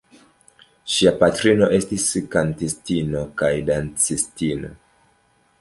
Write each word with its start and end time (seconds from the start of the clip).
Ŝia 0.93 1.11
patrino 1.23 1.67
estis 1.79 2.07
kantistino 2.37 3.21
kaj 3.43 3.53
dancistino. 3.71 4.77